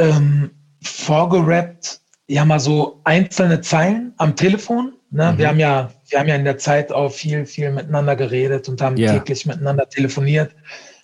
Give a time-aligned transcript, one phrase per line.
[0.00, 0.50] Ähm,
[0.82, 4.94] vorgerappt, ja mal so einzelne Zeilen am Telefon.
[5.10, 5.32] Ne?
[5.32, 5.38] Mhm.
[5.38, 8.80] Wir haben ja, wir haben ja in der Zeit auch viel, viel miteinander geredet und
[8.80, 9.12] haben yeah.
[9.12, 10.54] täglich miteinander telefoniert.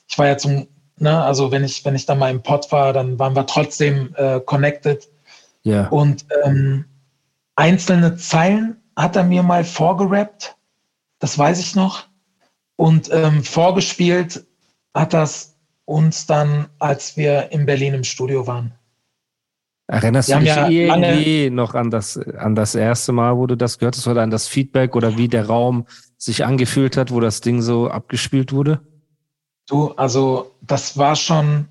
[0.08, 0.68] Ich war ja zum,
[0.98, 4.14] ne, also wenn ich, wenn ich dann mal im Pod war, dann waren wir trotzdem
[4.16, 5.08] äh, connected.
[5.64, 5.72] Ja.
[5.72, 5.88] Yeah.
[5.88, 6.84] Und ähm,
[7.56, 10.56] einzelne Zeilen hat er mir mal vorgerappt,
[11.18, 12.06] das weiß ich noch.
[12.76, 14.46] Und ähm, vorgespielt
[14.94, 15.56] hat das
[15.86, 18.72] uns dann, als wir in Berlin im Studio waren.
[19.88, 23.78] Erinnerst du dich ja irgendwie noch an das, an das erste Mal, wo du das
[23.78, 27.40] gehört hast, oder an das Feedback oder wie der Raum sich angefühlt hat, wo das
[27.40, 28.80] Ding so abgespielt wurde?
[29.68, 31.68] Du, also das war schon,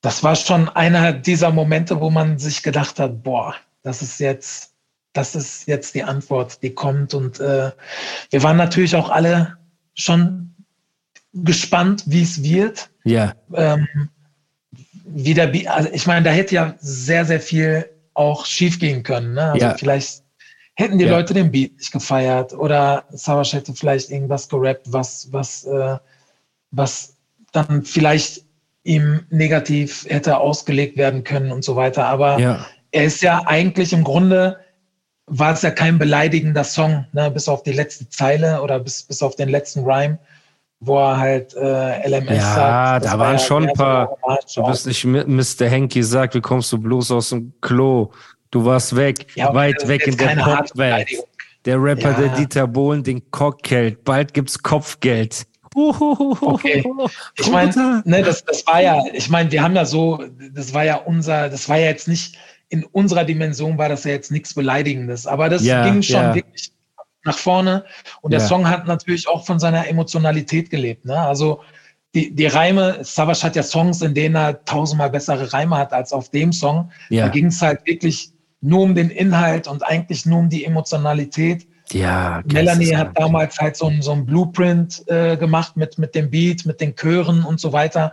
[0.00, 4.74] das war schon einer dieser Momente, wo man sich gedacht hat, boah, das ist jetzt,
[5.12, 7.14] das ist jetzt die Antwort, die kommt.
[7.14, 7.70] Und äh,
[8.30, 9.56] wir waren natürlich auch alle
[9.94, 10.54] schon
[11.32, 12.90] gespannt, wie es wird.
[13.04, 13.34] Ja.
[13.52, 13.86] Ähm,
[15.04, 19.02] wie der Beat, also ich meine, da hätte ja sehr, sehr viel auch schief gehen
[19.02, 19.34] können.
[19.34, 19.52] Ne?
[19.52, 19.74] Also ja.
[19.76, 20.22] vielleicht
[20.74, 21.10] hätten die ja.
[21.10, 25.98] Leute den Beat nicht gefeiert oder Savage hätte vielleicht irgendwas gerappt, was, was, äh,
[26.70, 27.16] was
[27.52, 28.44] dann vielleicht
[28.82, 32.06] ihm negativ hätte ausgelegt werden können und so weiter.
[32.06, 32.66] Aber ja.
[32.90, 34.58] er ist ja eigentlich im Grunde
[35.26, 37.30] war es ja kein beleidigender Song, ne?
[37.30, 40.18] bis auf die letzte Zeile oder bis, bis auf den letzten Rhyme
[40.80, 43.04] wo er halt äh, LMS ja, sagt.
[43.04, 44.16] Ja, da waren schon ein paar.
[44.46, 45.68] So du bist nicht Mr.
[45.68, 48.10] Henky sagt, wie kommst du bloß aus dem Klo?
[48.50, 51.08] Du warst weg, ja, weit weg in der Popwelt.
[51.64, 52.18] Der Rapper, ja.
[52.18, 54.04] der Dieter Bohlen, den Cockgeld.
[54.04, 55.46] Bald gibt's Kopfgeld.
[55.74, 56.84] Okay.
[57.38, 60.84] Ich meine, ne, das, das war ja, ich meine, wir haben ja so, das war
[60.84, 64.54] ja unser, das war ja jetzt nicht, in unserer Dimension war das ja jetzt nichts
[64.54, 66.72] Beleidigendes, aber das ja, ging schon wirklich
[67.24, 67.84] nach vorne.
[68.20, 71.04] Und der Song hat natürlich auch von seiner Emotionalität gelebt.
[71.04, 71.18] Ne?
[71.18, 71.60] Also
[72.14, 76.12] die, die Reime, Savage hat ja Songs, in denen er tausendmal bessere Reime hat als
[76.12, 76.90] auf dem Song.
[77.08, 77.26] Ja.
[77.26, 78.30] Da ging es halt wirklich
[78.60, 81.66] nur um den Inhalt und eigentlich nur um die Emotionalität.
[81.92, 86.30] Ja, Melanie hat damals halt so ein, so ein Blueprint äh, gemacht mit, mit dem
[86.30, 88.12] Beat, mit den Chören und so weiter.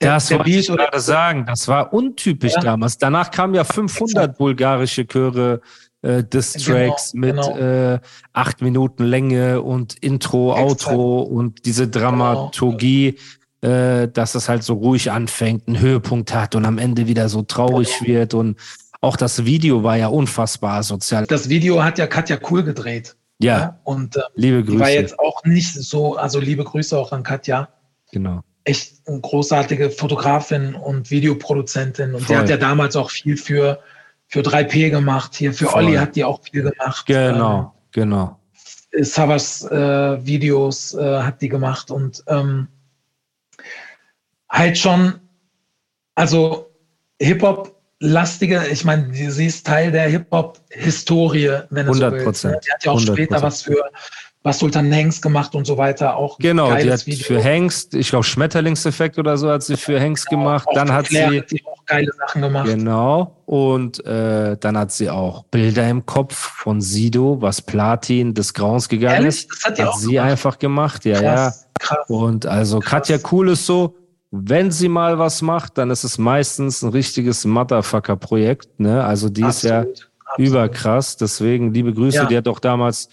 [0.00, 1.44] Der, das der wollte Beat ich gerade sagen.
[1.46, 2.60] Das war untypisch ja.
[2.60, 2.98] damals.
[2.98, 5.60] Danach kamen ja 500 bulgarische Chöre
[6.02, 7.58] äh, Diss-Tracks genau, mit genau.
[7.94, 8.00] Äh,
[8.32, 10.88] acht Minuten Länge und Intro, Exakt.
[10.88, 13.18] Outro und diese Dramaturgie,
[13.60, 13.74] genau.
[13.74, 17.42] äh, dass es halt so ruhig anfängt, einen Höhepunkt hat und am Ende wieder so
[17.42, 18.10] traurig genau.
[18.10, 18.58] wird und
[19.02, 21.26] auch das Video war ja unfassbar sozial.
[21.26, 23.16] Das Video hat ja Katja Cool gedreht.
[23.38, 23.58] Ja.
[23.58, 23.80] ja?
[23.84, 24.78] Und äh, liebe Grüße.
[24.78, 27.68] War jetzt auch nicht so, also liebe Grüße auch an Katja.
[28.12, 28.40] Genau.
[28.64, 32.14] Echt eine großartige Fotografin und Videoproduzentin.
[32.14, 32.36] Und Voll.
[32.36, 33.80] die hat ja damals auch viel für
[34.30, 35.34] für 3P gemacht.
[35.34, 35.84] Hier für Voll.
[35.84, 37.04] Olli hat die auch viel gemacht.
[37.06, 38.40] Genau, ähm, genau.
[38.92, 42.68] Savas äh, Videos äh, hat die gemacht und ähm,
[44.48, 45.20] halt schon,
[46.14, 46.70] also
[47.20, 52.44] Hip-Hop lastige, ich meine, sie ist Teil der Hip-Hop-Historie, wenn du 100 so willst.
[52.44, 52.60] Ne?
[52.64, 53.12] Die hat ja auch 100%.
[53.12, 53.84] später was für
[54.42, 56.16] was Sultan Hengst gemacht und so weiter.
[56.16, 57.26] Auch genau, die hat Video.
[57.26, 60.68] für Hengst, ich glaube Schmetterlingseffekt oder so hat sie für Hengst genau, gemacht.
[60.72, 61.42] Dann hat sie,
[61.90, 62.66] geile Sachen gemacht.
[62.66, 63.42] Genau.
[63.46, 68.88] Und äh, dann hat sie auch Bilder im Kopf von Sido, was Platin des Grauens
[68.88, 69.46] gegangen Ehrlich?
[69.46, 69.50] ist.
[69.50, 70.30] Das hat, hat sie gemacht.
[70.30, 71.04] einfach gemacht.
[71.04, 71.70] Ja, krass, ja.
[71.78, 72.08] Krass.
[72.08, 72.90] Und also krass.
[72.90, 73.96] Katja Cool ist so,
[74.30, 78.78] wenn sie mal was macht, dann ist es meistens ein richtiges Motherfucker-Projekt.
[78.78, 79.02] Ne?
[79.02, 80.10] Also die absolut, ist ja absolut.
[80.38, 81.16] überkrass.
[81.16, 82.18] Deswegen liebe Grüße.
[82.18, 82.24] Ja.
[82.26, 83.08] Die hat auch damals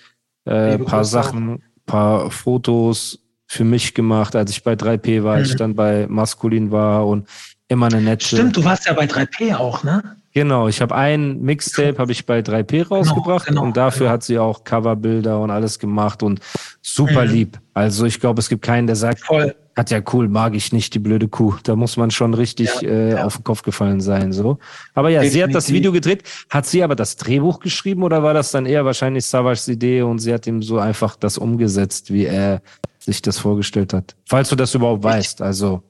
[0.46, 5.44] äh, paar Sachen, paar Fotos für mich gemacht, als ich bei 3P war, mhm.
[5.44, 7.28] ich dann bei Maskulin war und
[7.68, 8.26] immer eine nette.
[8.26, 10.18] Stimmt, du warst ja bei 3P auch, ne?
[10.34, 14.06] Genau, ich habe ein Mixtape habe ich bei 3P genau, rausgebracht genau, genau, und dafür
[14.06, 14.12] genau.
[14.12, 16.42] hat sie auch Coverbilder und alles gemacht und
[16.84, 17.32] super mhm.
[17.32, 17.60] lieb.
[17.74, 19.56] Also ich glaube, es gibt keinen, der sagt, Voll.
[19.76, 21.56] hat ja cool, mag ich nicht die blöde Kuh.
[21.64, 23.26] Da muss man schon richtig ja, äh, ja.
[23.26, 24.60] auf den Kopf gefallen sein so.
[24.94, 25.34] Aber ja, Definitiv.
[25.34, 26.24] sie hat das Video gedreht.
[26.52, 30.20] Hat sie aber das Drehbuch geschrieben oder war das dann eher wahrscheinlich Savage Idee und
[30.20, 32.62] sie hat ihm so einfach das umgesetzt, wie er
[33.00, 34.16] sich das vorgestellt hat?
[34.26, 35.82] Falls du das überhaupt weißt, also.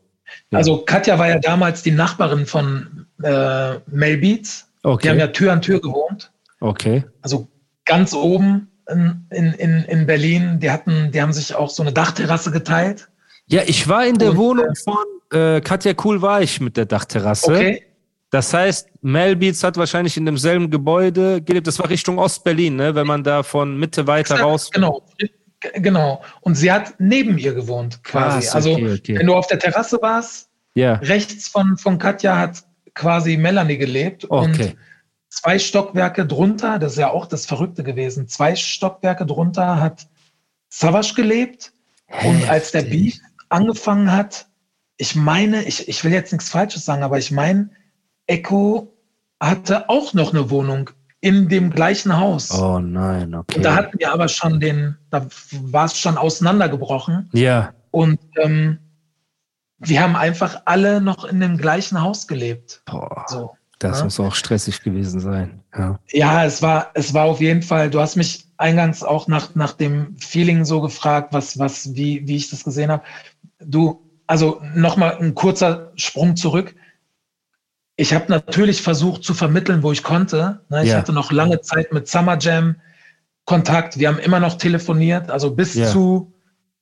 [0.52, 0.60] Ja.
[0.60, 4.68] Also Katja war ja damals die Nachbarin von äh, Mel Beats.
[4.84, 5.04] Okay.
[5.04, 6.32] Die haben ja Tür an Tür gewohnt.
[6.60, 7.04] Okay.
[7.22, 7.48] Also
[7.86, 10.60] ganz oben in, in, in Berlin.
[10.60, 13.08] Die hatten, die haben sich auch so eine Dachterrasse geteilt.
[13.48, 16.86] Ja, ich war in der Und, Wohnung von äh, Katja Cool war ich mit der
[16.86, 17.52] Dachterrasse.
[17.52, 17.84] Okay.
[18.30, 21.66] Das heißt, Melbeats hat wahrscheinlich in demselben Gebäude gelebt.
[21.66, 22.94] Das war Richtung Ostberlin, ne?
[22.94, 24.70] wenn man da von Mitte weiter Exakt, raus.
[24.72, 25.02] Genau,
[25.74, 26.22] genau.
[26.42, 28.48] Und sie hat neben ihr gewohnt, quasi.
[28.48, 29.18] Krass, also, okay.
[29.18, 30.94] wenn du auf der Terrasse warst, ja.
[30.96, 34.30] rechts von, von Katja hat quasi Melanie gelebt.
[34.30, 34.46] Okay.
[34.46, 34.76] Und
[35.30, 40.08] zwei Stockwerke drunter, das ist ja auch das Verrückte gewesen, zwei Stockwerke drunter hat
[40.70, 41.74] Savage gelebt.
[42.08, 42.30] Heftig.
[42.30, 43.20] Und als der Beef
[43.50, 44.48] angefangen hat,
[44.98, 47.70] ich meine, ich, ich will jetzt nichts Falsches sagen, aber ich meine,
[48.26, 48.94] Echo
[49.40, 50.90] hatte auch noch eine Wohnung
[51.22, 52.52] in dem gleichen Haus.
[52.52, 53.58] Oh nein, okay.
[53.58, 57.30] Und da hatten wir aber schon den, da war es schon auseinandergebrochen.
[57.34, 57.74] Ja.
[57.92, 58.80] Und ähm,
[59.80, 62.82] wir haben einfach alle noch in dem gleichen Haus gelebt.
[62.86, 63.26] Boah.
[63.28, 64.04] So, das ja?
[64.06, 65.64] muss auch stressig gewesen sein.
[65.76, 66.00] Ja.
[66.12, 69.74] ja, es war, es war auf jeden Fall, du hast mich eingangs auch nach, nach
[69.74, 73.04] dem Feeling so gefragt, was, was, wie, wie ich das gesehen habe.
[73.60, 76.76] Du, also nochmal ein kurzer Sprung zurück
[77.98, 80.62] ich habe natürlich versucht zu vermitteln, wo ich konnte.
[80.70, 80.84] Ne?
[80.84, 80.98] Ich ja.
[80.98, 82.76] hatte noch lange Zeit mit Summer Jam
[83.46, 83.98] Kontakt.
[83.98, 85.32] Wir haben immer noch telefoniert.
[85.32, 85.88] Also bis ja.
[85.88, 86.32] zu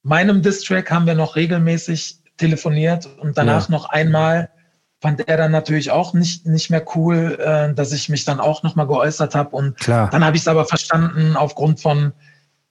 [0.03, 3.71] meinem Distrack haben wir noch regelmäßig telefoniert und danach ja.
[3.71, 4.49] noch einmal
[5.01, 8.63] fand er dann natürlich auch nicht, nicht mehr cool, äh, dass ich mich dann auch
[8.63, 9.55] nochmal geäußert habe.
[9.55, 10.09] Und Klar.
[10.09, 12.11] dann habe ich es aber verstanden aufgrund von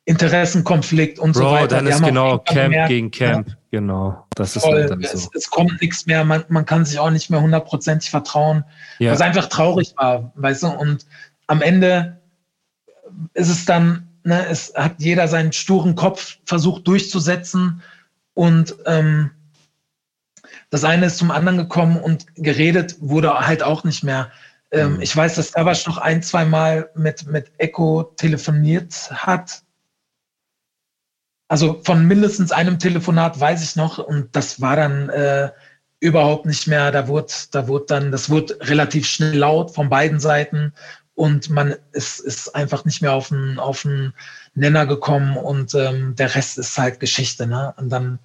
[0.06, 1.76] Interessenkonflikt und Bro, so weiter.
[1.76, 4.26] Dann ist genau Camp gemerkt, gegen Camp, ja, genau.
[4.34, 5.08] Das ist halt dann so.
[5.08, 8.64] Es, es, kommt nichts mehr, man, man kann sich auch nicht mehr hundertprozentig vertrauen,
[8.98, 9.12] ja.
[9.12, 10.68] was einfach traurig war, weißt du?
[10.68, 11.06] Und
[11.46, 12.20] am Ende
[13.32, 17.82] ist es dann, ne, es hat jeder seinen sturen Kopf versucht durchzusetzen
[18.34, 19.30] und ähm,
[20.68, 24.30] das eine ist zum anderen gekommen und geredet wurde halt auch nicht mehr.
[24.70, 25.00] Ähm, mhm.
[25.00, 29.62] Ich weiß, dass Savas noch ein, zwei Mal mit, mit Echo telefoniert hat
[31.54, 35.52] also von mindestens einem Telefonat weiß ich noch und das war dann äh,
[36.00, 36.90] überhaupt nicht mehr.
[36.90, 40.72] Da wurde, da wurde dann, das wurde relativ schnell laut von beiden Seiten
[41.14, 44.14] und man ist, ist einfach nicht mehr auf einen, auf einen
[44.56, 47.46] Nenner gekommen und ähm, der Rest ist halt Geschichte.
[47.46, 47.72] Ne?
[47.76, 48.18] Und dann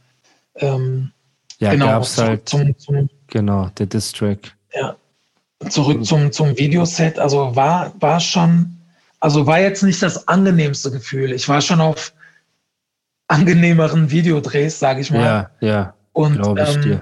[0.55, 1.11] ähm,
[1.59, 4.55] ja, genau, gab's halt zum, zum, genau der Distrack.
[4.73, 4.95] Ja,
[5.69, 7.19] zurück zum, zum Videoset.
[7.19, 8.75] Also war, war schon,
[9.19, 11.31] also war jetzt nicht das angenehmste Gefühl.
[11.31, 12.11] Ich war schon auf
[13.29, 15.49] angenehmeren Videodrehs, sage ich mal.
[15.61, 15.93] Ja, ja.
[16.11, 17.01] Und ähm,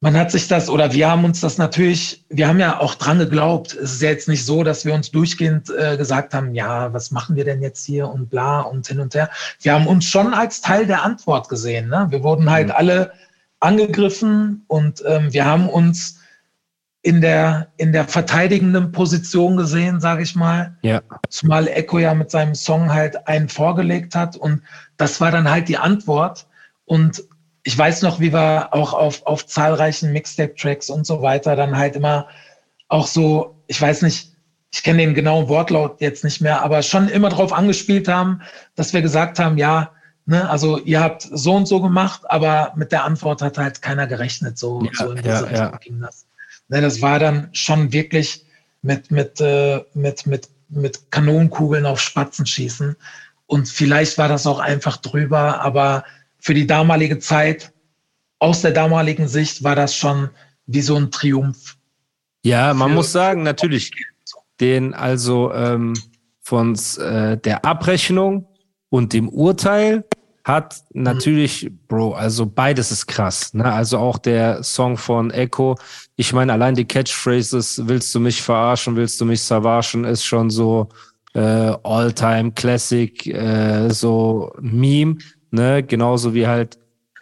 [0.00, 3.18] man hat sich das, oder wir haben uns das natürlich, wir haben ja auch dran
[3.18, 3.74] geglaubt.
[3.74, 7.10] Es ist ja jetzt nicht so, dass wir uns durchgehend äh, gesagt haben, ja, was
[7.10, 9.30] machen wir denn jetzt hier und bla und hin und her.
[9.60, 11.88] Wir haben uns schon als Teil der Antwort gesehen.
[11.88, 12.06] Ne?
[12.10, 12.74] Wir wurden halt mhm.
[12.76, 13.12] alle
[13.60, 16.19] angegriffen und ähm, wir haben uns
[17.02, 20.76] in der, in der verteidigenden Position gesehen, sage ich mal.
[20.82, 21.00] Ja.
[21.28, 24.62] Zumal Echo ja mit seinem Song halt einen vorgelegt hat und
[24.96, 26.46] das war dann halt die Antwort.
[26.84, 27.24] Und
[27.62, 31.96] ich weiß noch, wie wir auch auf, auf zahlreichen Mixtape-Tracks und so weiter dann halt
[31.96, 32.26] immer
[32.88, 34.32] auch so, ich weiß nicht,
[34.72, 38.42] ich kenne den genauen Wortlaut jetzt nicht mehr, aber schon immer darauf angespielt haben,
[38.74, 39.92] dass wir gesagt haben, ja,
[40.26, 44.06] ne, also ihr habt so und so gemacht, aber mit der Antwort hat halt keiner
[44.06, 44.58] gerechnet.
[44.58, 45.76] So, ja, so in diese ja, ja.
[45.78, 46.26] ging das.
[46.70, 48.46] Ne, das war dann schon wirklich
[48.80, 52.96] mit, mit, äh, mit, mit, mit Kanonenkugeln auf Spatzen schießen.
[53.46, 56.04] Und vielleicht war das auch einfach drüber, aber
[56.38, 57.72] für die damalige Zeit,
[58.38, 60.30] aus der damaligen Sicht, war das schon
[60.66, 61.76] wie so ein Triumph.
[62.44, 63.90] Ja, man muss sagen, natürlich,
[64.60, 65.94] den also ähm,
[66.40, 68.46] von äh, der Abrechnung
[68.88, 70.04] und dem Urteil
[70.44, 73.52] hat natürlich, Bro, also beides ist krass.
[73.52, 73.70] Ne?
[73.70, 75.76] Also auch der Song von Echo.
[76.16, 80.50] Ich meine, allein die Catchphrases, willst du mich verarschen, willst du mich verarschen, ist schon
[80.50, 80.88] so
[81.34, 81.40] äh,
[81.82, 85.18] All-Time Classic, äh, so Meme.
[85.50, 85.82] Ne?
[85.82, 86.78] Genauso wie halt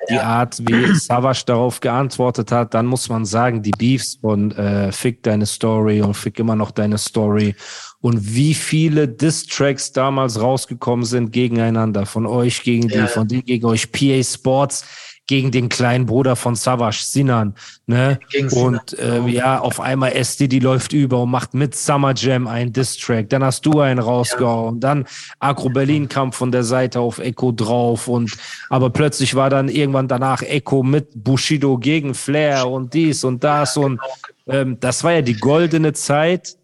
[0.09, 0.23] die ja.
[0.23, 5.23] Art, wie Savage darauf geantwortet hat, dann muss man sagen, die Beefs von äh, Fick
[5.23, 7.55] deine Story und Fick immer noch deine Story
[8.01, 13.07] und wie viele Diss-Tracks damals rausgekommen sind gegeneinander, von euch gegen die, ja.
[13.09, 14.85] von dir gegen euch, PA Sports
[15.29, 17.55] gegen den kleinen Bruder von Savage, Sinan.
[17.87, 18.19] Ne?
[18.51, 22.73] und äh, ja, auf einmal SD, die läuft über und macht mit Summer Jam einen
[22.73, 23.29] Diss-Track.
[23.29, 24.77] Dann hast du einen rausgehauen.
[24.77, 24.81] Ja.
[24.81, 25.05] Dann
[25.39, 28.09] Agro Berlin kam von der Seite auf Echo drauf.
[28.09, 28.37] Und
[28.71, 33.77] aber plötzlich war dann irgendwann danach Echo mit Bushido gegen Flair und dies und das.
[33.77, 34.01] Und
[34.47, 34.59] genau.
[34.59, 36.58] ähm, das war ja die goldene Zeit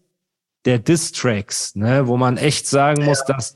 [0.65, 3.35] der Distracks, ne, wo man echt sagen muss, ja.
[3.35, 3.55] dass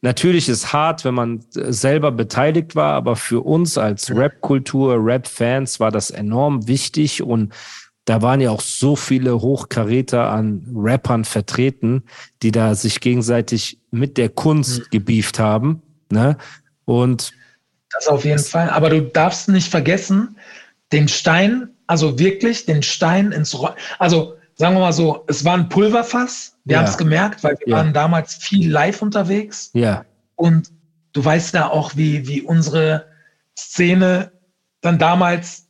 [0.00, 5.90] natürlich ist hart, wenn man selber beteiligt war, aber für uns als Rap-Kultur, Rap-Fans war
[5.90, 7.52] das enorm wichtig und
[8.06, 12.04] da waren ja auch so viele Hochkaräter an Rappern vertreten,
[12.42, 14.84] die da sich gegenseitig mit der Kunst mhm.
[14.90, 16.36] gebieft haben, ne?
[16.86, 17.32] Und
[17.92, 18.70] das auf jeden Fall.
[18.70, 20.36] Aber du darfst nicht vergessen,
[20.92, 25.54] den Stein, also wirklich den Stein ins Rollen, also sagen wir mal so, es war
[25.54, 26.54] ein Pulverfass.
[26.64, 26.80] Wir ja.
[26.80, 27.76] haben es gemerkt, weil wir ja.
[27.78, 29.70] waren damals viel live unterwegs.
[29.72, 30.04] Ja.
[30.36, 30.70] Und
[31.14, 33.06] du weißt ja auch, wie, wie unsere
[33.58, 34.32] Szene
[34.82, 35.66] dann damals,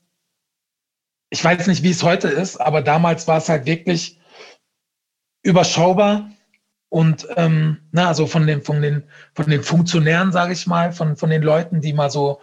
[1.31, 4.19] ich weiß nicht, wie es heute ist, aber damals war es halt wirklich
[5.45, 6.29] überschaubar
[6.89, 9.05] und ähm, na, also von den, von den,
[9.35, 12.41] von den Funktionären, sage ich mal, von, von den Leuten, die mal so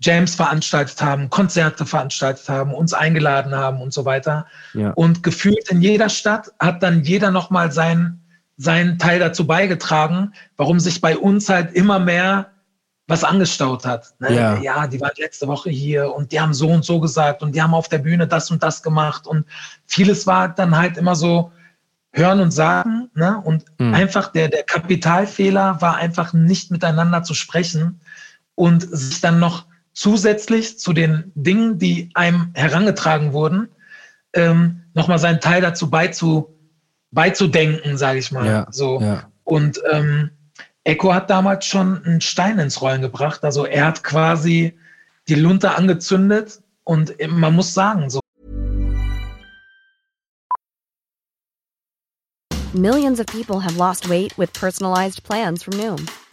[0.00, 4.46] Jams veranstaltet haben, Konzerte veranstaltet haben, uns eingeladen haben und so weiter.
[4.74, 4.90] Ja.
[4.90, 8.22] Und gefühlt in jeder Stadt hat dann jeder nochmal seinen,
[8.56, 12.50] seinen Teil dazu beigetragen, warum sich bei uns halt immer mehr
[13.08, 14.14] was angestaut hat.
[14.18, 14.34] Ne?
[14.34, 14.58] Ja.
[14.58, 17.62] ja, die waren letzte Woche hier und die haben so und so gesagt und die
[17.62, 19.46] haben auf der Bühne das und das gemacht und
[19.86, 21.52] vieles war dann halt immer so
[22.12, 23.40] hören und sagen ne?
[23.44, 23.94] und mhm.
[23.94, 28.00] einfach der, der Kapitalfehler war einfach nicht miteinander zu sprechen
[28.56, 33.68] und sich dann noch zusätzlich zu den Dingen, die einem herangetragen wurden,
[34.34, 36.54] ähm, nochmal seinen Teil dazu beizu,
[37.10, 38.46] beizudenken, sage ich mal.
[38.46, 39.00] Ja, so.
[39.00, 39.30] Ja.
[39.44, 40.30] Und ähm,
[40.84, 43.42] Echo hat damals schon einen Stein ins Rollen gebracht.
[43.42, 44.78] Also er hat quasi
[45.28, 48.20] die Lunte angezündet und man muss sagen, so.
[52.74, 56.06] Millions of people have lost weight with personalized plans from Noom.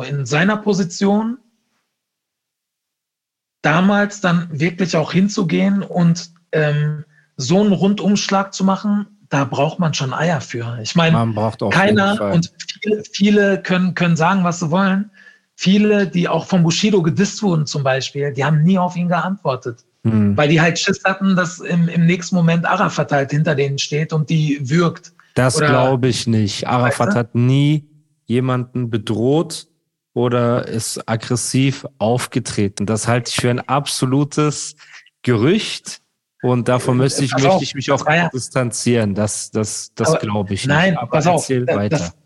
[0.00, 1.38] in seiner Position
[3.62, 7.04] damals dann wirklich auch hinzugehen und ähm,
[7.36, 10.78] so einen Rundumschlag zu machen, da braucht man schon Eier für.
[10.82, 11.34] Ich meine,
[11.70, 15.10] keiner und viele, viele, können, können sagen, was sie wollen.
[15.54, 19.84] Viele, die auch von Bushido gedisst wurden zum Beispiel, die haben nie auf ihn geantwortet.
[20.04, 20.36] Hm.
[20.36, 24.12] Weil die halt Schiss hatten, dass im, im nächsten Moment Arafat halt hinter denen steht
[24.12, 25.12] und die würgt.
[25.34, 26.66] Das glaube ich nicht.
[26.66, 27.18] Arafat weißt du?
[27.18, 27.88] hat nie
[28.26, 29.68] jemanden bedroht,
[30.14, 32.86] oder ist aggressiv aufgetreten.
[32.86, 34.76] Das halte ich für ein absolutes
[35.22, 36.00] Gerücht.
[36.42, 39.14] Und davon müsste ich, möchte ich mich auch ja, distanzieren.
[39.14, 40.74] Das, das, das glaube ich nicht.
[40.74, 41.48] Nein, Aber pass auf.
[41.48, 41.98] Weiter.
[41.98, 42.16] Das,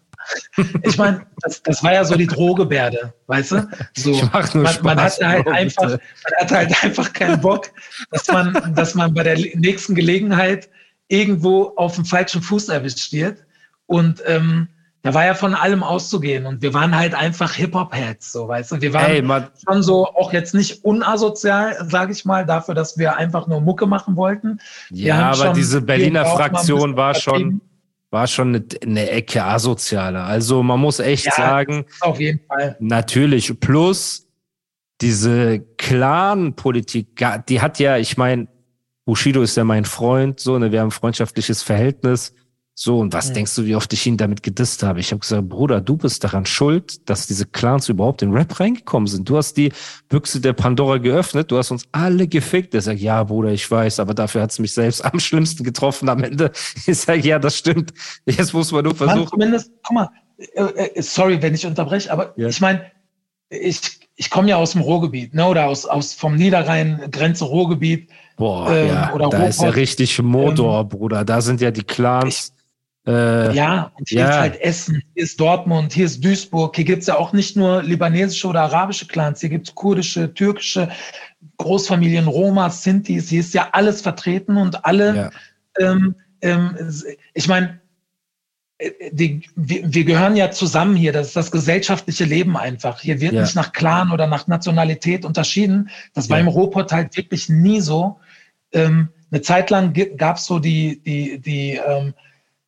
[0.83, 3.69] ich meine, das, das war ja so die Drohgebärde, weißt du?
[3.95, 6.01] So, ich mach nur man, Spaß, man, hat halt einfach, man
[6.41, 7.71] hat halt einfach keinen Bock,
[8.11, 10.71] dass man, dass man bei der nächsten Gelegenheit
[11.09, 13.45] irgendwo auf dem falschen Fuß erwischt wird.
[13.87, 14.69] Und ähm,
[15.07, 18.81] da war ja von allem auszugehen und wir waren halt einfach Hip-Hop-Heads, so weißt du.
[18.81, 23.17] Wir waren hey, schon so auch jetzt nicht unasozial, sage ich mal, dafür, dass wir
[23.17, 24.59] einfach nur Mucke machen wollten.
[24.91, 27.61] Wir ja, aber diese Berliner Fraktion war schon,
[28.11, 30.25] war schon eine, eine, Ecke asozialer.
[30.25, 32.77] Also man muss echt ja, sagen, auf jeden Fall.
[32.81, 33.61] Natürlich.
[33.61, 34.27] Plus
[35.01, 38.49] diese Clan-Politik, die hat ja, ich meine,
[39.05, 42.35] Bushido ist ja mein Freund, so, ne, wir haben ein freundschaftliches Verhältnis.
[42.79, 43.35] So, und was ja.
[43.35, 45.01] denkst du, wie oft ich ihn damit gedisst habe?
[45.01, 49.07] Ich habe gesagt, Bruder, du bist daran schuld, dass diese Clans überhaupt in Rap reingekommen
[49.07, 49.27] sind.
[49.27, 49.73] Du hast die
[50.11, 52.75] Büchse der Pandora geöffnet, du hast uns alle gefickt.
[52.75, 56.11] Er sagt, ja, Bruder, ich weiß, aber dafür hat es mich selbst am schlimmsten getroffen
[56.11, 56.53] am Ende.
[56.87, 57.95] Ich sage, ja, das stimmt.
[58.27, 59.21] Jetzt muss man nur versuchen.
[59.21, 62.49] Man, zumindest, guck mal, äh, äh, sorry, wenn ich unterbreche, aber ja.
[62.49, 62.93] ich meine,
[63.49, 63.81] ich,
[64.17, 68.11] ich komme ja aus dem Ruhrgebiet, ne, oder aus, aus vom Niederrhein, Grenze Ruhrgebiet.
[68.37, 69.49] Boah, ähm, ja, da Ruhrpott.
[69.49, 71.25] ist ja richtig Motor, ähm, Bruder.
[71.25, 72.53] Da sind ja die Clans.
[73.07, 74.31] Äh, ja, und hier ja.
[74.31, 76.75] ist halt Essen, hier ist Dortmund, hier ist Duisburg.
[76.75, 80.89] Hier gibt's ja auch nicht nur libanesische oder arabische Clans, hier gibt's kurdische, türkische
[81.59, 85.31] Großfamilien, Roma, Sintis, hier ist ja alles vertreten und alle, ja.
[85.79, 86.77] ähm, ähm,
[87.33, 87.81] ich meine,
[88.79, 93.01] äh, wir, wir, gehören ja zusammen hier, das ist das gesellschaftliche Leben einfach.
[93.01, 93.43] Hier wird ja.
[93.43, 95.91] nicht nach Clan oder nach Nationalität unterschieden.
[96.13, 98.19] Das war im Ruhrpott halt wirklich nie so.
[98.73, 102.15] Ähm, eine Zeit lang gab es so die, die, die ähm,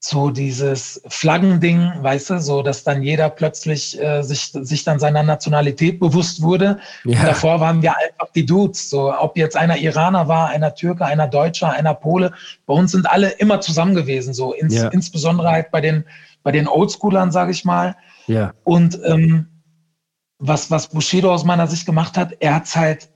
[0.01, 5.25] so dieses Flaggending, weißt du, so dass dann jeder plötzlich äh, sich, sich dann seiner
[5.25, 6.79] Nationalität bewusst wurde.
[7.05, 7.25] Ja.
[7.25, 8.91] davor waren wir einfach die Dudes.
[8.91, 12.33] So, ob jetzt einer Iraner war, einer Türke, einer Deutscher, einer Pole,
[12.67, 14.35] bei uns sind alle immer zusammen gewesen.
[14.35, 14.89] So ins, ja.
[14.89, 16.05] insbesondere halt bei den,
[16.45, 17.97] bei den Oldschoolern, sage ich mal.
[18.29, 18.55] Ja.
[18.63, 19.49] Und ähm,
[20.39, 23.09] was, was Bushido aus meiner Sicht gemacht hat, er hat halt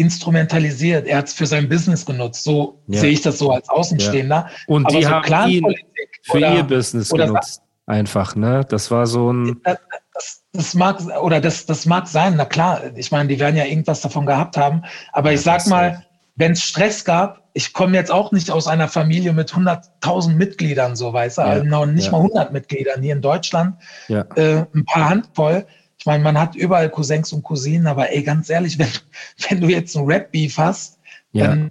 [0.00, 1.06] instrumentalisiert.
[1.06, 2.44] Er hat es für sein Business genutzt.
[2.44, 3.00] So ja.
[3.00, 4.46] sehe ich das so als Außenstehender.
[4.48, 4.50] Ja.
[4.66, 5.74] Und Aber die so haben ihn
[6.22, 7.62] für oder, ihr Business genutzt.
[7.86, 8.64] Einfach, ne?
[8.68, 9.60] Das war so ein.
[9.64, 9.78] Das,
[10.14, 12.82] das, das, mag, oder das, das mag sein, na klar.
[12.96, 14.82] Ich meine, die werden ja irgendwas davon gehabt haben.
[15.12, 16.04] Aber ja, ich sag mal,
[16.36, 20.94] wenn es Stress gab, ich komme jetzt auch nicht aus einer Familie mit 100.000 Mitgliedern,
[20.94, 23.74] so weißt du, also nicht mal 100 Mitgliedern hier in Deutschland,
[24.08, 25.66] äh, ein paar Handvoll
[26.00, 28.88] ich meine, man hat überall Cousins und Cousinen, aber ey, ganz ehrlich, wenn,
[29.48, 30.98] wenn du jetzt ein Rap-Beef hast,
[31.32, 31.48] ja.
[31.48, 31.70] dann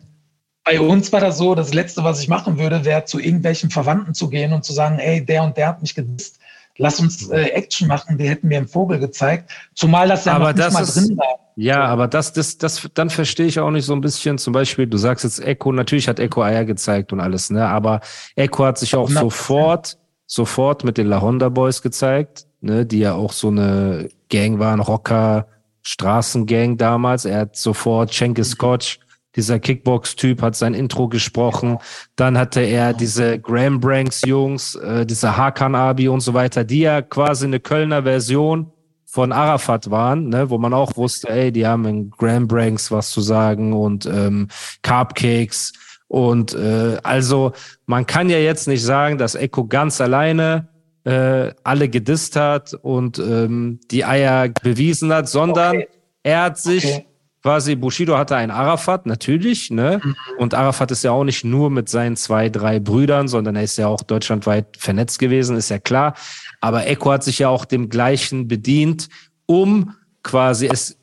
[0.63, 4.13] bei uns war das so, das Letzte, was ich machen würde, wäre zu irgendwelchen Verwandten
[4.13, 6.39] zu gehen und zu sagen, ey, der und der hat mich gedisst.
[6.77, 9.51] Lass uns äh, Action machen, die hätten mir einen Vogel gezeigt.
[9.73, 11.39] Zumal das ja aber noch das nicht mal drin war.
[11.55, 14.37] Ja, aber das, das, das, dann verstehe ich auch nicht so ein bisschen.
[14.37, 17.67] Zum Beispiel, du sagst jetzt Echo, natürlich hat Echo Eier gezeigt und alles, ne?
[17.67, 17.99] Aber
[18.35, 19.19] Echo hat sich auch 100%.
[19.19, 22.85] sofort, sofort mit den La Honda Boys gezeigt, ne?
[22.85, 25.47] Die ja auch so eine Gang waren, Rocker,
[25.81, 27.25] Straßengang damals.
[27.25, 28.99] Er hat sofort Schenke Scotch,
[29.35, 31.77] dieser Kickbox-Typ, hat sein Intro gesprochen.
[32.15, 37.01] Dann hatte er diese Graham Branks-Jungs, äh, diese Hakan Abi und so weiter, die ja
[37.01, 38.71] quasi eine Kölner Version
[39.05, 43.09] von Arafat waren, ne, wo man auch wusste, ey, die haben in Graham Branks was
[43.09, 44.49] zu sagen und ähm,
[44.83, 45.73] Cupcakes.
[46.07, 47.53] Und äh, also
[47.85, 50.67] man kann ja jetzt nicht sagen, dass Echo ganz alleine
[51.05, 55.87] äh, alle gedisst hat und ähm, die Eier bewiesen hat, sondern okay.
[56.23, 57.05] er hat sich okay.
[57.41, 60.01] quasi, Bushido hatte einen Arafat, natürlich, ne?
[60.03, 60.15] Mhm.
[60.37, 63.77] Und Arafat ist ja auch nicht nur mit seinen zwei, drei Brüdern, sondern er ist
[63.77, 66.15] ja auch deutschlandweit vernetzt gewesen, ist ja klar.
[66.61, 69.07] Aber Echo hat sich ja auch dem gleichen bedient,
[69.45, 70.98] um quasi es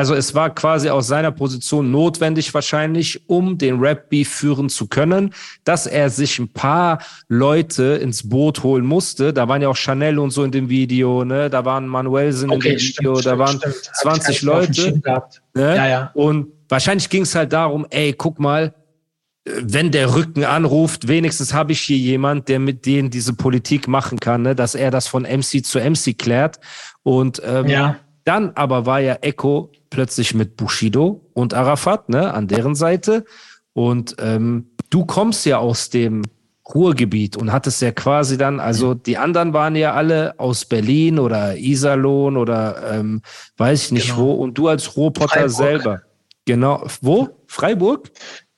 [0.00, 5.34] also es war quasi aus seiner Position notwendig wahrscheinlich, um den Rap-Beef führen zu können,
[5.64, 9.34] dass er sich ein paar Leute ins Boot holen musste.
[9.34, 11.50] Da waren ja auch Chanel und so in dem Video, ne?
[11.50, 13.90] Da waren Manuelsen okay, in dem Video, stimmt, da waren stimmt.
[14.00, 15.02] 20 Leute.
[15.52, 15.76] Ne?
[15.76, 16.10] Ja, ja.
[16.14, 18.72] Und wahrscheinlich ging es halt darum, ey, guck mal,
[19.44, 24.18] wenn der Rücken anruft, wenigstens habe ich hier jemand, der mit denen diese Politik machen
[24.18, 24.54] kann, ne?
[24.54, 26.58] dass er das von MC zu MC klärt.
[27.02, 27.96] Und ähm, ja.
[28.24, 33.24] Dann aber war ja Echo plötzlich mit Bushido und Arafat, ne, an deren Seite.
[33.72, 36.22] Und ähm, du kommst ja aus dem
[36.74, 41.56] Ruhrgebiet und hattest ja quasi dann, also die anderen waren ja alle aus Berlin oder
[41.56, 43.22] Iserlohn oder ähm,
[43.56, 44.18] weiß ich nicht genau.
[44.18, 44.32] wo.
[44.32, 46.02] Und du als Ruhrpotter selber.
[46.46, 46.86] Genau.
[47.00, 47.28] Wo?
[47.46, 48.10] Freiburg?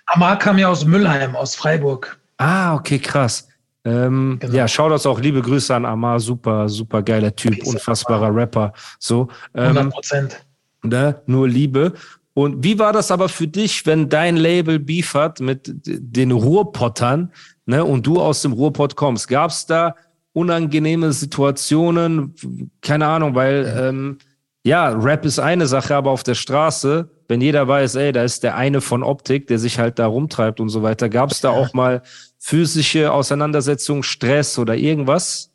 [0.07, 2.21] Amar kam ja aus Müllheim, aus Freiburg.
[2.37, 3.49] Ah, okay, krass.
[3.85, 4.55] Ähm, genau.
[4.55, 5.21] Ja, schau das auch.
[5.21, 6.21] Liebe Grüße an Amar.
[6.21, 8.73] Super, super geiler Typ, unfassbarer Rapper.
[8.99, 9.29] So.
[9.55, 10.47] Ähm, 100 Prozent
[10.83, 11.23] ne?
[11.27, 11.93] nur Liebe.
[12.35, 17.31] Und wie war das aber für dich, wenn dein Label Beef hat mit den Ruhrpottern
[17.67, 19.29] ne, und du aus dem Ruhrpott kommst?
[19.29, 19.95] Gab es da
[20.33, 22.35] unangenehme Situationen?
[22.81, 24.19] Keine Ahnung, weil ähm,
[24.65, 28.43] ja, Rap ist eine Sache, aber auf der Straße, wenn jeder weiß, ey, da ist
[28.43, 31.49] der eine von Optik, der sich halt da rumtreibt und so weiter, gab es da
[31.49, 32.03] auch mal
[32.39, 35.51] physische Auseinandersetzungen, Stress oder irgendwas?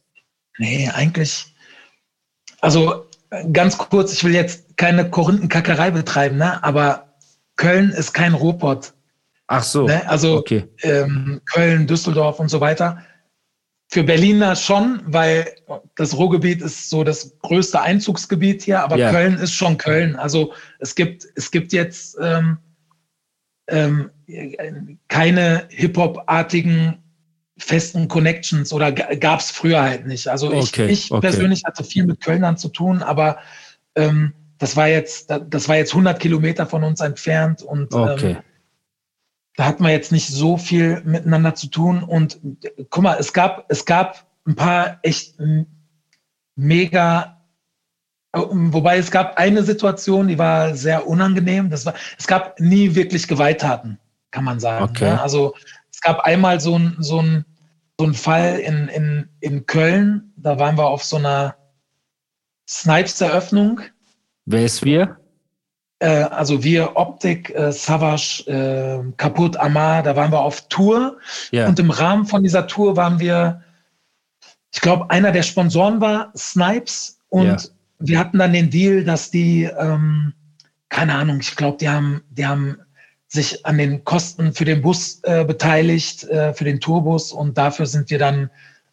[0.57, 1.53] Nee, eigentlich.
[2.61, 3.05] Also
[3.53, 6.63] ganz kurz, ich will jetzt keine Korinthenkackerei betreiben, ne?
[6.63, 7.13] aber
[7.57, 8.95] Köln ist kein Ruhrpott.
[9.45, 9.85] Ach so.
[9.85, 10.01] Ne?
[10.09, 10.65] Also okay.
[10.81, 13.03] ähm, Köln, Düsseldorf und so weiter.
[13.89, 15.47] Für Berliner schon, weil
[15.95, 19.11] das Ruhrgebiet ist so das größte Einzugsgebiet hier, aber ja.
[19.11, 20.17] Köln ist schon Köln.
[20.17, 22.57] Also es gibt, es gibt jetzt ähm,
[23.67, 24.11] ähm,
[25.07, 26.97] keine Hip-Hop-artigen
[27.57, 30.27] festen Connections oder gab es früher halt nicht.
[30.27, 31.21] Also ich, okay, ich okay.
[31.21, 33.39] persönlich hatte viel mit Kölnern zu tun, aber
[33.95, 38.31] ähm, das war jetzt, das war jetzt 100 Kilometer von uns entfernt und okay.
[38.31, 38.37] ähm,
[39.57, 42.03] da hat man jetzt nicht so viel miteinander zu tun.
[42.03, 42.39] Und
[42.91, 45.35] guck mal, es gab, es gab ein paar echt
[46.55, 47.41] mega,
[48.33, 51.71] wobei es gab eine Situation, die war sehr unangenehm.
[51.71, 53.97] Das war, es gab nie wirklich Gewalttaten,
[54.29, 54.85] kann man sagen.
[54.85, 55.05] Okay.
[55.05, 55.19] Ne?
[55.19, 55.55] Also
[55.91, 57.43] es gab einmal so ein, so ein,
[57.99, 61.55] so ein Fall in, in, in Köln, da waren wir auf so einer
[62.69, 63.81] Snipes-Eröffnung.
[64.45, 65.17] Wer ist wir?
[65.99, 71.17] Äh, also wir, Optik, äh, Savage, äh, Kaputt, Amar, da waren wir auf Tour.
[71.51, 71.67] Yeah.
[71.67, 73.61] Und im Rahmen von dieser Tour waren wir,
[74.71, 77.19] ich glaube, einer der Sponsoren war Snipes.
[77.29, 77.61] Und yeah.
[77.99, 80.33] wir hatten dann den Deal, dass die, ähm,
[80.89, 82.77] keine Ahnung, ich glaube, die haben, die haben
[83.27, 87.31] sich an den Kosten für den Bus äh, beteiligt, äh, für den Tourbus.
[87.31, 88.49] Und dafür sind wir dann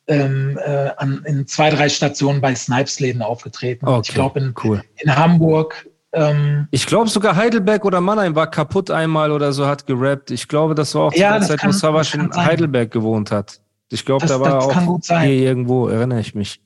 [0.06, 3.86] ähm, äh, an, in zwei, drei Stationen bei Snipes-Läden aufgetreten.
[3.86, 4.82] Okay, ich glaube in, cool.
[4.96, 5.86] in Hamburg.
[6.14, 10.30] Ähm, ich glaube sogar Heidelberg oder Mannheim war kaputt einmal oder so, hat gerappt.
[10.30, 13.60] Ich glaube, das war auch ja, die Zeit, wo Savage in Heidelberg gewohnt hat.
[13.90, 16.60] Ich glaube, da war auch hier irgendwo, erinnere ich mich.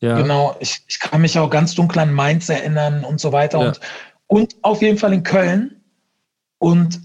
[0.00, 0.16] Ja.
[0.16, 3.60] Genau, ich, ich kann mich auch ganz dunkel an Mainz erinnern und so weiter.
[3.60, 3.68] Ja.
[3.68, 3.80] Und,
[4.26, 5.82] und auf jeden Fall in Köln.
[6.58, 7.00] Und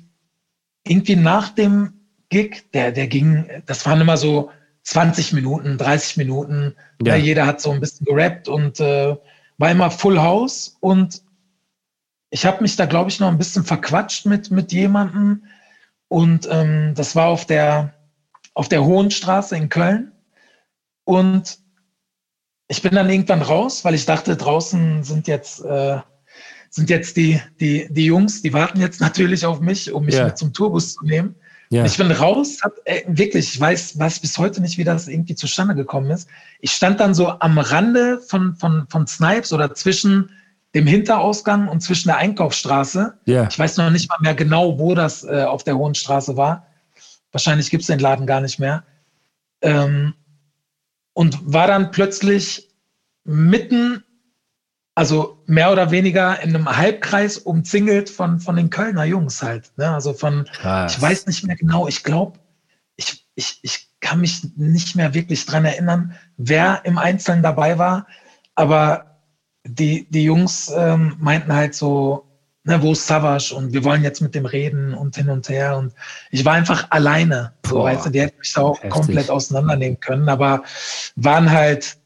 [0.86, 1.94] irgendwie nach dem
[2.30, 4.50] Gig, der, der ging, das waren immer so
[4.84, 6.76] 20 Minuten, 30 Minuten.
[7.02, 7.16] Ja.
[7.16, 9.16] jeder hat so ein bisschen gerappt und äh,
[9.58, 10.78] war immer Full House.
[10.80, 11.22] Und
[12.36, 15.46] ich habe mich da, glaube ich, noch ein bisschen verquatscht mit, mit jemandem.
[16.10, 17.94] Und ähm, das war auf der,
[18.54, 20.12] auf der Hohenstraße in Köln.
[21.06, 21.60] Und
[22.68, 26.00] ich bin dann irgendwann raus, weil ich dachte, draußen sind jetzt, äh,
[26.70, 30.26] sind jetzt die, die, die Jungs, die warten jetzt natürlich auf mich, um mich yeah.
[30.26, 31.36] mit zum Tourbus zu nehmen.
[31.72, 31.86] Yeah.
[31.86, 35.36] Ich bin raus, hab, äh, wirklich, ich weiß, weiß bis heute nicht, wie das irgendwie
[35.36, 36.28] zustande gekommen ist.
[36.60, 40.32] Ich stand dann so am Rande von, von, von Snipes oder zwischen
[40.76, 43.18] dem Hinterausgang und zwischen der Einkaufsstraße.
[43.28, 43.48] Yeah.
[43.50, 46.68] Ich weiß noch nicht mal mehr genau, wo das äh, auf der Hohen Straße war.
[47.32, 48.84] Wahrscheinlich gibt es den Laden gar nicht mehr.
[49.62, 50.14] Ähm,
[51.14, 52.70] und war dann plötzlich
[53.24, 54.04] mitten,
[54.96, 59.72] also mehr oder weniger in einem Halbkreis umzingelt von, von den Kölner Jungs halt.
[59.78, 59.90] Ne?
[59.90, 60.96] Also von, Krass.
[60.96, 62.40] ich weiß nicht mehr genau, ich glaube,
[62.98, 68.08] ich, ich, ich kann mich nicht mehr wirklich dran erinnern, wer im Einzelnen dabei war,
[68.56, 69.15] aber
[69.66, 72.26] die, die Jungs ähm, meinten halt so,
[72.64, 75.78] ne, wo ist Savage und wir wollen jetzt mit dem reden und hin und her.
[75.78, 75.94] Und
[76.32, 77.54] ich war einfach alleine.
[77.66, 78.92] So, weißt du, die hätten mich da auch Heftig.
[78.92, 80.64] komplett auseinandernehmen können, aber
[81.16, 81.98] waren halt,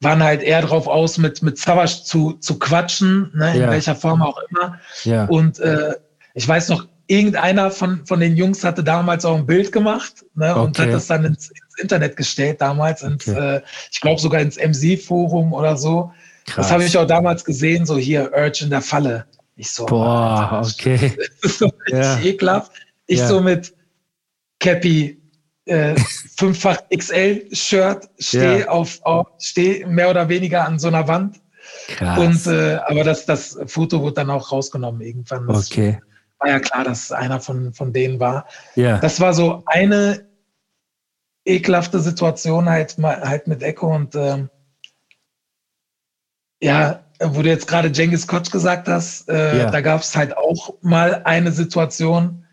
[0.00, 3.70] waren halt eher drauf aus, mit, mit Savage zu, zu quatschen, ne, in ja.
[3.70, 4.78] welcher Form auch immer.
[5.04, 5.24] Ja.
[5.26, 5.94] Und äh,
[6.34, 10.50] ich weiß noch, irgendeiner von, von den Jungs hatte damals auch ein Bild gemacht ne,
[10.50, 10.60] okay.
[10.60, 13.56] und hat das dann ins, ins Internet gestellt, damals, ins, okay.
[13.56, 16.12] äh, ich glaube sogar ins MC-Forum oder so.
[16.46, 16.66] Krass.
[16.66, 19.26] Das habe ich auch damals gesehen, so hier, Urge in der Falle.
[19.56, 21.16] Ich so, boah, Alter, okay.
[21.42, 22.20] So ja.
[22.20, 22.72] ekelhaft.
[23.06, 23.26] Ich ja.
[23.26, 23.74] so mit
[24.60, 25.20] Cappy,
[25.64, 25.96] äh,
[26.36, 28.68] fünffach XL-Shirt, stehe ja.
[28.68, 31.40] auf, auf stehe mehr oder weniger an so einer Wand.
[31.88, 32.18] Krass.
[32.18, 35.46] Und äh, aber das, das Foto wurde dann auch rausgenommen irgendwann.
[35.48, 36.00] Das okay.
[36.38, 38.46] War ja klar, dass einer von, von denen war.
[38.74, 38.98] Ja.
[38.98, 40.26] Das war so eine
[41.44, 44.50] ekelhafte Situation halt, halt mit Echo und ähm,
[46.60, 49.70] ja, wo du jetzt gerade Jengis Kotsch gesagt hast, äh, ja.
[49.70, 52.44] da gab es halt auch mal eine Situation,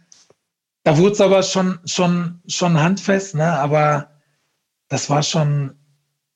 [0.84, 3.52] da wurde es aber schon, schon, schon handfest, ne?
[3.60, 4.10] aber
[4.90, 5.76] das war schon.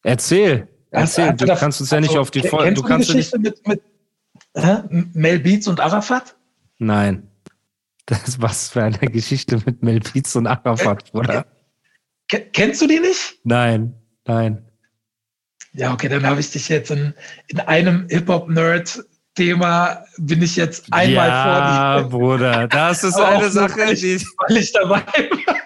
[0.04, 2.74] Erzähl, erzähl, du kannst uns ja nicht also, auf die Folge.
[2.74, 3.68] Du kannst die Geschichte nicht...
[3.68, 3.84] mit,
[4.56, 4.84] mit hä?
[5.14, 6.36] Mel Beats und Arafat?
[6.78, 7.30] Nein.
[8.06, 11.46] Das was für eine Geschichte mit Mel Beats und Arafat, oder?
[12.30, 13.40] Kennst du die nicht?
[13.44, 13.94] Nein,
[14.26, 14.67] nein.
[15.74, 17.14] Ja, okay, dann habe ich dich jetzt in,
[17.48, 22.02] in einem Hip-Hop-Nerd-Thema bin ich jetzt einmal ja, vor dir.
[22.02, 24.26] Ja, Bruder, das ist eine Sache, weil ich, die...
[24.48, 25.58] Weil ich dabei war.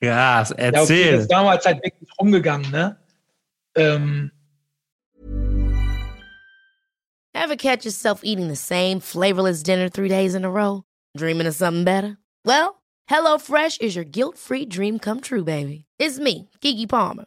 [0.00, 0.72] Krass, erzähl.
[0.72, 2.96] Ja, okay, das ist damals halt wirklich rumgegangen, ne?
[3.74, 4.30] Ähm,
[7.32, 10.82] Ever catch yourself eating the same flavorless dinner three days in a row?
[11.16, 12.18] Dreaming of something better?
[12.44, 15.86] Well, HelloFresh is your guilt-free dream come true, baby.
[15.98, 17.26] It's me, Kiki Palmer.